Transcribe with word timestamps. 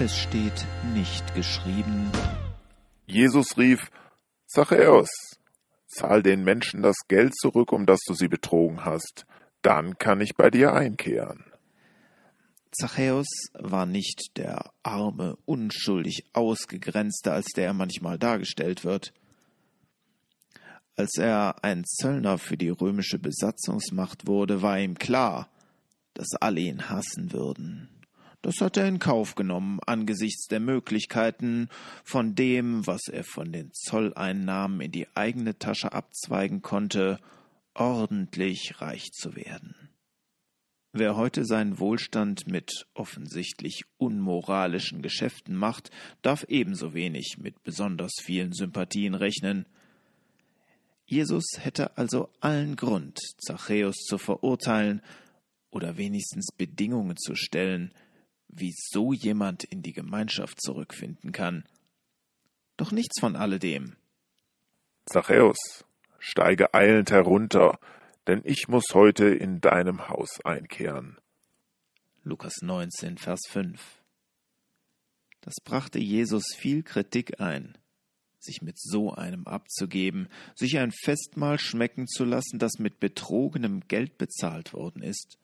Es 0.00 0.18
steht 0.18 0.66
nicht 0.92 1.36
geschrieben. 1.36 2.10
Jesus 3.06 3.56
rief, 3.56 3.92
Zachäus, 4.44 5.08
zahl 5.86 6.20
den 6.20 6.42
Menschen 6.42 6.82
das 6.82 6.96
Geld 7.06 7.36
zurück, 7.36 7.70
um 7.70 7.86
das 7.86 8.00
du 8.04 8.14
sie 8.14 8.26
betrogen 8.26 8.84
hast, 8.84 9.24
dann 9.62 9.96
kann 9.96 10.20
ich 10.20 10.34
bei 10.34 10.50
dir 10.50 10.72
einkehren. 10.72 11.44
Zachäus 12.72 13.28
war 13.52 13.86
nicht 13.86 14.36
der 14.36 14.72
arme, 14.82 15.36
unschuldig 15.44 16.24
Ausgegrenzte, 16.32 17.30
als 17.32 17.52
der 17.54 17.66
er 17.66 17.74
manchmal 17.74 18.18
dargestellt 18.18 18.84
wird. 18.84 19.12
Als 20.96 21.16
er 21.18 21.62
ein 21.62 21.84
Zöllner 21.84 22.38
für 22.38 22.56
die 22.56 22.70
römische 22.70 23.20
Besatzungsmacht 23.20 24.26
wurde, 24.26 24.60
war 24.60 24.76
ihm 24.76 24.98
klar, 24.98 25.48
dass 26.14 26.34
alle 26.40 26.60
ihn 26.62 26.90
hassen 26.90 27.32
würden. 27.32 27.93
Das 28.44 28.60
hat 28.60 28.76
er 28.76 28.86
in 28.86 28.98
Kauf 28.98 29.36
genommen 29.36 29.80
angesichts 29.86 30.48
der 30.48 30.60
Möglichkeiten, 30.60 31.70
von 32.04 32.34
dem, 32.34 32.86
was 32.86 33.08
er 33.08 33.24
von 33.24 33.52
den 33.52 33.72
Zolleinnahmen 33.72 34.82
in 34.82 34.92
die 34.92 35.06
eigene 35.14 35.58
Tasche 35.58 35.94
abzweigen 35.94 36.60
konnte, 36.60 37.20
ordentlich 37.72 38.82
reich 38.82 39.12
zu 39.12 39.34
werden. 39.34 39.88
Wer 40.92 41.16
heute 41.16 41.46
seinen 41.46 41.78
Wohlstand 41.78 42.46
mit 42.46 42.86
offensichtlich 42.92 43.86
unmoralischen 43.96 45.00
Geschäften 45.00 45.56
macht, 45.56 45.90
darf 46.20 46.44
ebenso 46.46 46.92
wenig 46.92 47.38
mit 47.38 47.62
besonders 47.62 48.12
vielen 48.20 48.52
Sympathien 48.52 49.14
rechnen. 49.14 49.64
Jesus 51.06 51.46
hätte 51.60 51.96
also 51.96 52.28
allen 52.40 52.76
Grund, 52.76 53.18
Zachäus 53.38 53.96
zu 54.06 54.18
verurteilen 54.18 55.00
oder 55.70 55.96
wenigstens 55.96 56.52
Bedingungen 56.54 57.16
zu 57.16 57.34
stellen, 57.34 57.90
wie 58.56 58.72
so 58.76 59.12
jemand 59.12 59.64
in 59.64 59.82
die 59.82 59.92
Gemeinschaft 59.92 60.60
zurückfinden 60.60 61.32
kann. 61.32 61.64
Doch 62.76 62.92
nichts 62.92 63.20
von 63.20 63.36
alledem. 63.36 63.96
Zachäus, 65.06 65.84
steige 66.18 66.74
eilend 66.74 67.10
herunter, 67.10 67.78
denn 68.26 68.42
ich 68.44 68.68
muss 68.68 68.84
heute 68.94 69.26
in 69.26 69.60
deinem 69.60 70.08
Haus 70.08 70.40
einkehren. 70.44 71.18
Lukas 72.22 72.62
19, 72.62 73.18
Vers 73.18 73.42
5. 73.50 73.80
Das 75.42 75.54
brachte 75.62 75.98
Jesus 75.98 76.44
viel 76.56 76.82
Kritik 76.82 77.38
ein, 77.38 77.76
sich 78.38 78.62
mit 78.62 78.78
so 78.78 79.12
einem 79.12 79.46
abzugeben, 79.46 80.28
sich 80.54 80.78
ein 80.78 80.90
Festmahl 80.90 81.58
schmecken 81.58 82.06
zu 82.06 82.24
lassen, 82.24 82.58
das 82.58 82.78
mit 82.78 82.98
betrogenem 82.98 83.80
Geld 83.88 84.16
bezahlt 84.16 84.72
worden 84.72 85.02
ist. 85.02 85.36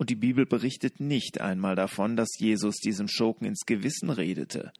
Und 0.00 0.08
die 0.08 0.16
Bibel 0.16 0.46
berichtet 0.46 0.98
nicht 0.98 1.42
einmal 1.42 1.76
davon, 1.76 2.16
dass 2.16 2.38
Jesus 2.38 2.76
diesem 2.76 3.06
Schurken 3.06 3.46
ins 3.46 3.66
Gewissen 3.66 4.08
redete. 4.08 4.72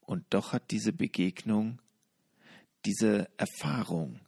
Und 0.00 0.24
doch 0.30 0.52
hat 0.52 0.72
diese 0.72 0.92
Begegnung, 0.92 1.80
diese 2.84 3.28
Erfahrung, 3.36 4.18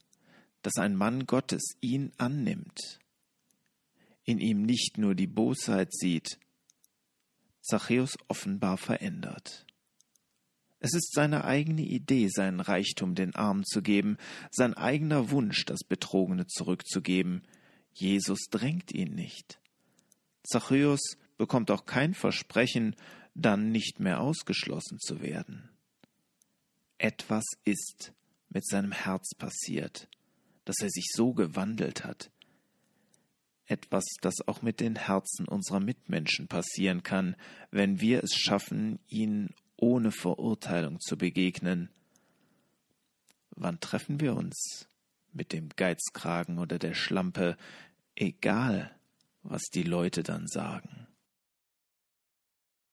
dass 0.63 0.77
ein 0.77 0.95
Mann 0.95 1.27
Gottes 1.27 1.75
ihn 1.81 2.13
annimmt, 2.19 3.01
in 4.23 4.39
ihm 4.39 4.63
nicht 4.63 4.97
nur 4.97 5.17
die 5.17 5.27
Bosheit 5.27 5.93
sieht, 5.93 6.39
Zachäus 7.63 8.17
offenbar 8.29 8.77
verändert. 8.77 9.67
Es 10.79 10.95
ist 10.95 11.13
seine 11.13 11.43
eigene 11.43 11.83
Idee, 11.83 12.29
seinen 12.29 12.61
Reichtum 12.61 13.17
den 13.17 13.35
Armen 13.35 13.65
zu 13.65 13.83
geben, 13.83 14.19
sein 14.53 14.75
eigener 14.75 15.33
Wunsch, 15.33 15.65
das 15.65 15.83
Betrogene 15.83 16.47
zurückzugeben, 16.47 17.43
Jesus 17.93 18.49
drängt 18.51 18.93
ihn 18.93 19.15
nicht. 19.15 19.61
Zachäus 20.43 21.17
bekommt 21.37 21.71
auch 21.71 21.87
kein 21.87 22.15
Versprechen, 22.15 22.97
dann 23.35 23.71
nicht 23.71 24.01
mehr 24.01 24.21
ausgeschlossen 24.21 24.99
zu 24.99 25.21
werden. 25.21 25.71
Etwas 26.99 27.45
ist 27.65 28.13
mit 28.51 28.67
seinem 28.67 28.93
Herz 28.93 29.35
passiert, 29.35 30.09
dass 30.65 30.77
er 30.81 30.91
sich 30.91 31.07
so 31.13 31.33
gewandelt 31.33 32.05
hat. 32.05 32.31
Etwas, 33.65 34.05
das 34.21 34.47
auch 34.49 34.63
mit 34.63 34.81
den 34.81 34.97
Herzen 34.97 35.47
unserer 35.47 35.81
Mitmenschen 35.81 36.49
passieren 36.49 37.03
kann, 37.03 37.37
wenn 37.71 38.01
wir 38.01 38.25
es 38.25 38.35
schaffen, 38.35 38.99
ihnen 39.07 39.55
ohne 39.77 40.11
Verurteilung 40.11 41.01
zu 41.01 41.17
begegnen. 41.17 41.89
Wann 43.51 43.79
treffen 43.81 44.21
wir 44.21 44.35
uns? 44.35 44.90
Mit 45.33 45.53
dem 45.53 45.69
Geizkragen 45.77 46.59
oder 46.59 46.79
der 46.79 46.95
Schlampe, 46.95 47.57
egal 48.15 48.91
was 49.43 49.71
die 49.71 49.83
Leute 49.83 50.23
dann 50.23 50.47
sagen. 50.47 51.00